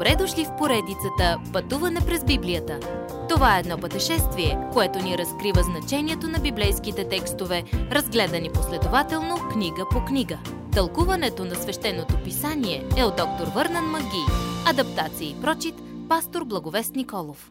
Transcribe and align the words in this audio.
Добре 0.00 0.16
дошли 0.16 0.44
в 0.44 0.56
поредицата 0.58 1.38
Пътуване 1.52 2.00
през 2.06 2.24
Библията. 2.24 2.80
Това 3.28 3.56
е 3.56 3.60
едно 3.60 3.78
пътешествие, 3.78 4.58
което 4.72 4.98
ни 4.98 5.18
разкрива 5.18 5.62
значението 5.62 6.28
на 6.28 6.38
библейските 6.38 7.08
текстове, 7.08 7.64
разгледани 7.72 8.52
последователно 8.52 9.48
книга 9.52 9.86
по 9.90 10.04
книга. 10.04 10.38
Тълкуването 10.72 11.44
на 11.44 11.54
свещеното 11.54 12.14
писание 12.24 12.88
е 12.96 13.04
от 13.04 13.16
доктор 13.16 13.46
Върнан 13.54 13.84
Маги. 13.84 14.24
Адаптация 14.66 15.30
и 15.30 15.40
прочит, 15.40 15.74
пастор 16.08 16.44
Благовест 16.44 16.94
Николов. 16.94 17.50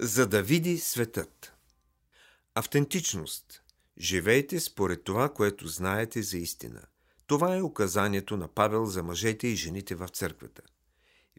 За 0.00 0.26
да 0.26 0.42
види 0.42 0.78
светът. 0.78 1.52
Автентичност. 2.54 3.62
Живейте 4.00 4.60
според 4.60 5.04
това, 5.04 5.28
което 5.28 5.68
знаете 5.68 6.22
за 6.22 6.38
истина. 6.38 6.80
Това 7.26 7.56
е 7.56 7.62
указанието 7.62 8.36
на 8.36 8.48
Павел 8.48 8.86
за 8.86 9.02
мъжете 9.02 9.48
и 9.48 9.56
жените 9.56 9.94
в 9.94 10.08
църквата– 10.08 10.62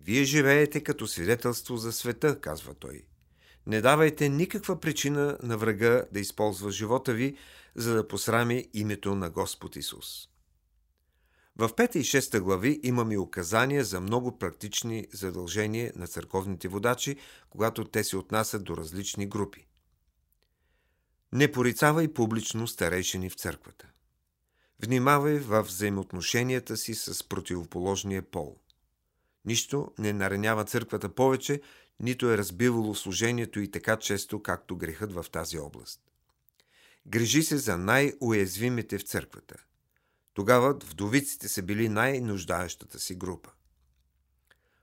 вие 0.00 0.24
живеете 0.24 0.80
като 0.80 1.06
свидетелство 1.06 1.76
за 1.76 1.92
света, 1.92 2.40
казва 2.40 2.74
той. 2.74 3.02
Не 3.66 3.80
давайте 3.80 4.28
никаква 4.28 4.80
причина 4.80 5.38
на 5.42 5.58
врага 5.58 6.04
да 6.12 6.20
използва 6.20 6.70
живота 6.70 7.14
ви, 7.14 7.36
за 7.74 7.94
да 7.94 8.08
посрами 8.08 8.68
името 8.74 9.14
на 9.14 9.30
Господ 9.30 9.76
Исус. 9.76 10.28
В 11.56 11.68
5 11.68 11.96
и 11.96 12.04
6 12.04 12.40
глави 12.40 12.80
имаме 12.82 13.18
указания 13.18 13.84
за 13.84 14.00
много 14.00 14.38
практични 14.38 15.06
задължения 15.12 15.92
на 15.96 16.06
църковните 16.06 16.68
водачи, 16.68 17.16
когато 17.50 17.84
те 17.84 18.04
се 18.04 18.16
отнасят 18.16 18.64
до 18.64 18.76
различни 18.76 19.26
групи. 19.26 19.66
Не 21.32 21.52
порицавай 21.52 22.08
публично 22.08 22.66
старейшини 22.66 23.30
в 23.30 23.34
църквата. 23.34 23.88
Внимавай 24.82 25.38
в 25.38 25.62
взаимоотношенията 25.62 26.76
си 26.76 26.94
с 26.94 27.28
противоположния 27.28 28.22
пол– 28.22 28.60
Нищо 29.46 29.92
не 29.98 30.12
наранява 30.12 30.64
църквата 30.64 31.08
повече, 31.08 31.60
нито 32.00 32.30
е 32.30 32.38
разбивало 32.38 32.94
служението 32.94 33.60
и 33.60 33.70
така 33.70 33.96
често, 33.96 34.42
както 34.42 34.76
грехът 34.76 35.12
в 35.12 35.26
тази 35.32 35.58
област. 35.58 36.00
Грижи 37.06 37.42
се 37.42 37.56
за 37.56 37.78
най-уязвимите 37.78 38.98
в 38.98 39.02
църквата. 39.02 39.56
Тогава 40.34 40.74
вдовиците 40.74 41.48
са 41.48 41.62
били 41.62 41.88
най-нуждаещата 41.88 42.98
си 42.98 43.14
група. 43.14 43.50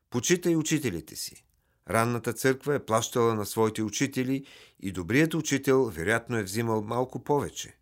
Почитай 0.09 0.55
учителите 0.55 1.15
си. 1.15 1.45
Ранната 1.89 2.33
църква 2.33 2.75
е 2.75 2.85
плащала 2.85 3.35
на 3.35 3.45
своите 3.45 3.83
учители 3.83 4.45
и 4.79 4.91
добрият 4.91 5.33
учител 5.33 5.85
вероятно 5.85 6.37
е 6.37 6.43
взимал 6.43 6.81
малко 6.81 7.23
повече. 7.23 7.77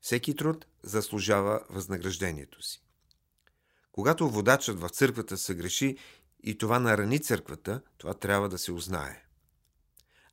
Всеки 0.00 0.36
труд 0.36 0.66
заслужава 0.82 1.60
възнаграждението 1.70 2.62
си. 2.62 2.82
Когато 3.92 4.30
водачът 4.30 4.80
в 4.80 4.88
църквата 4.88 5.38
се 5.38 5.54
греши 5.54 5.96
и 6.42 6.58
това 6.58 6.78
нарани 6.78 7.18
църквата, 7.18 7.80
това 7.98 8.14
трябва 8.14 8.48
да 8.48 8.58
се 8.58 8.72
узнае. 8.72 9.22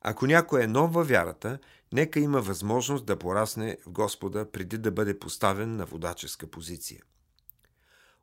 Ако 0.00 0.26
някой 0.26 0.62
е 0.62 0.66
нов 0.66 0.92
във 0.92 1.08
вярата, 1.08 1.58
нека 1.92 2.20
има 2.20 2.40
възможност 2.40 3.06
да 3.06 3.18
порасне 3.18 3.76
в 3.86 3.90
Господа 3.90 4.50
преди 4.50 4.78
да 4.78 4.90
бъде 4.90 5.18
поставен 5.18 5.76
на 5.76 5.86
водаческа 5.86 6.46
позиция. 6.46 7.02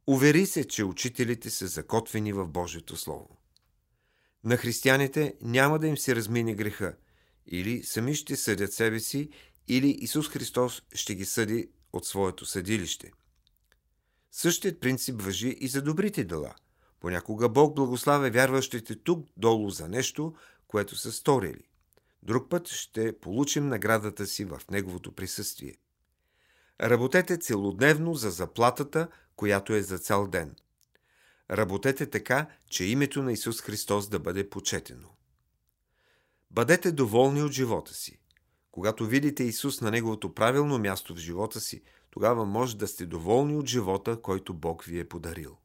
Увери 0.08 0.46
се, 0.46 0.68
че 0.68 0.84
учителите 0.84 1.50
са 1.50 1.68
закотвени 1.68 2.34
в 2.34 2.48
Божието 2.48 2.98
Слово. 2.98 3.38
На 4.44 4.58
християните 4.58 5.36
няма 5.42 5.80
да 5.80 5.88
им 5.88 5.98
се 5.98 6.16
размине 6.16 6.56
греха, 6.56 6.96
или 7.48 7.84
сами 7.84 8.16
ще 8.16 8.36
съдят 8.36 8.74
себе 8.74 9.00
си, 9.00 9.30
или 9.68 9.98
Исус 10.00 10.30
Христос 10.30 10.82
ще 10.94 11.16
ги 11.16 11.26
съди 11.26 11.70
от 11.94 12.06
своето 12.06 12.46
съдилище– 12.46 13.12
Същият 14.38 14.80
принцип 14.80 15.22
въжи 15.22 15.58
и 15.60 15.68
за 15.68 15.82
добрите 15.82 16.24
дела. 16.24 16.56
Понякога 17.00 17.50
Бог 17.50 17.76
благославя 17.76 18.30
вярващите 18.30 18.96
тук 18.96 19.28
долу 19.38 19.70
за 19.70 19.88
нещо, 19.88 20.34
което 20.68 20.96
са 20.96 21.12
сторили. 21.12 21.64
Друг 22.24 22.50
път 22.50 22.68
ще 22.68 23.20
получим 23.20 23.68
наградата 23.68 24.26
си 24.26 24.46
в 24.46 24.62
Неговото 24.72 25.12
присъствие. 25.12 25.76
Работете 26.82 27.38
целодневно 27.38 28.14
за 28.14 28.32
заплатата, 28.32 29.08
която 29.36 29.74
е 29.74 29.82
за 29.82 30.00
цял 30.00 30.28
ден. 30.28 30.56
Работете 31.52 32.06
така, 32.06 32.48
че 32.70 32.86
името 32.86 33.24
на 33.24 33.32
Исус 33.32 33.62
Христос 33.62 34.10
да 34.10 34.20
бъде 34.20 34.50
почетено. 34.50 35.10
Бъдете 36.52 36.92
доволни 36.92 37.44
от 37.44 37.52
живота 37.52 37.94
си. 37.94 38.20
Когато 38.72 39.06
видите 39.06 39.44
Исус 39.44 39.82
на 39.82 39.92
Неговото 39.92 40.34
правилно 40.34 40.80
място 40.80 41.16
в 41.16 41.18
живота 41.18 41.60
си, 41.60 41.84
тогава 42.12 42.46
може 42.46 42.78
да 42.78 42.88
сте 42.88 43.06
доволни 43.06 43.56
от 43.56 43.68
живота, 43.68 44.22
който 44.22 44.54
Бог 44.54 44.84
ви 44.84 45.00
е 45.00 45.10
подарил. 45.10 45.58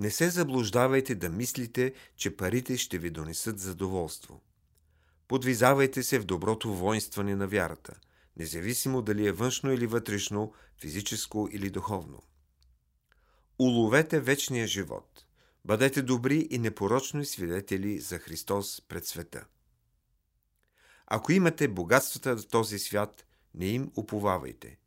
Не 0.00 0.10
се 0.10 0.30
заблуждавайте 0.30 1.14
да 1.14 1.28
мислите, 1.28 1.94
че 2.16 2.36
парите 2.36 2.76
ще 2.76 2.98
ви 2.98 3.10
донесат 3.10 3.58
задоволство. 3.58 4.42
Подвизавайте 5.28 6.02
се 6.02 6.18
в 6.18 6.24
доброто 6.24 6.74
воинстване 6.74 7.36
на 7.36 7.46
вярата, 7.46 8.00
независимо 8.36 9.02
дали 9.02 9.26
е 9.26 9.32
външно 9.32 9.72
или 9.72 9.86
вътрешно, 9.86 10.52
физическо 10.80 11.48
или 11.52 11.70
духовно. 11.70 12.22
Уловете 13.58 14.20
вечния 14.20 14.66
живот. 14.66 15.24
Бъдете 15.64 16.02
добри 16.02 16.48
и 16.50 16.58
непорочни 16.58 17.24
свидетели 17.24 17.98
за 17.98 18.18
Христос 18.18 18.82
пред 18.88 19.06
света. 19.06 19.46
Ако 21.06 21.32
имате 21.32 21.68
богатствата 21.68 22.36
в 22.36 22.48
този 22.48 22.78
свят, 22.78 23.26
не 23.54 23.66
им 23.66 23.92
уповавайте. 23.96 24.78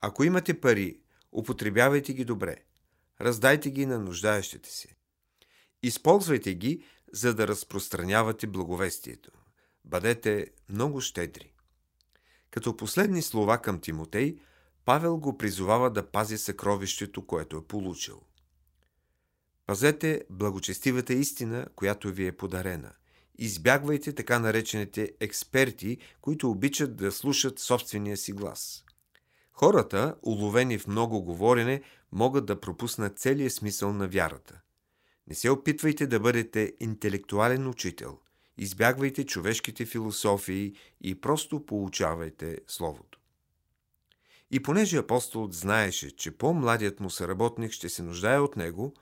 Ако 0.00 0.24
имате 0.24 0.60
пари, 0.60 1.00
употребявайте 1.32 2.12
ги 2.12 2.24
добре. 2.24 2.64
Раздайте 3.22 3.70
ги 3.70 3.86
на 3.86 3.98
нуждаещите 3.98 4.70
се. 4.70 4.88
Използвайте 5.82 6.54
ги, 6.54 6.84
за 7.12 7.34
да 7.34 7.48
разпространявате 7.48 8.46
благовестието. 8.46 9.30
Бъдете 9.84 10.46
много 10.68 11.00
щедри. 11.00 11.52
Като 12.50 12.76
последни 12.76 13.22
слова 13.22 13.58
към 13.58 13.80
Тимотей, 13.80 14.36
Павел 14.84 15.18
го 15.18 15.38
призовава 15.38 15.90
да 15.90 16.10
пази 16.10 16.38
съкровището, 16.38 17.26
което 17.26 17.56
е 17.56 17.66
получил. 17.66 18.22
Пазете 19.66 20.24
благочестивата 20.30 21.12
истина, 21.12 21.66
която 21.76 22.12
ви 22.12 22.26
е 22.26 22.36
подарена. 22.36 22.92
Избягвайте 23.38 24.12
така 24.12 24.38
наречените 24.38 25.12
експерти, 25.20 25.98
които 26.20 26.50
обичат 26.50 26.96
да 26.96 27.12
слушат 27.12 27.58
собствения 27.58 28.16
си 28.16 28.32
глас. 28.32 28.84
Хората, 29.52 30.16
уловени 30.22 30.78
в 30.78 30.86
много 30.86 31.22
говорене, 31.22 31.82
могат 32.12 32.46
да 32.46 32.60
пропуснат 32.60 33.18
целия 33.18 33.50
смисъл 33.50 33.92
на 33.92 34.08
вярата. 34.08 34.60
Не 35.26 35.34
се 35.34 35.50
опитвайте 35.50 36.06
да 36.06 36.20
бъдете 36.20 36.72
интелектуален 36.80 37.68
учител. 37.68 38.18
Избягвайте 38.58 39.26
човешките 39.26 39.86
философии 39.86 40.74
и 41.00 41.20
просто 41.20 41.66
получавайте 41.66 42.58
Словото. 42.66 43.18
И 44.50 44.62
понеже 44.62 44.96
апостолът 44.96 45.52
знаеше, 45.52 46.16
че 46.16 46.38
по-младият 46.38 47.00
му 47.00 47.10
съработник 47.10 47.72
ще 47.72 47.88
се 47.88 48.02
нуждае 48.02 48.38
от 48.38 48.56
него, 48.56 48.94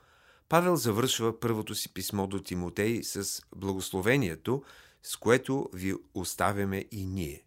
Павел 0.49 0.75
завършва 0.75 1.39
първото 1.39 1.75
си 1.75 1.93
писмо 1.93 2.27
до 2.27 2.39
Тимотей 2.39 3.03
с 3.03 3.41
благословението, 3.55 4.63
с 5.03 5.17
което 5.17 5.69
ви 5.73 5.93
оставяме 6.13 6.85
и 6.91 7.05
ние. 7.05 7.45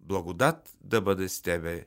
Благодат 0.00 0.76
да 0.80 1.00
бъде 1.00 1.28
с 1.28 1.42
тебе 1.42 1.86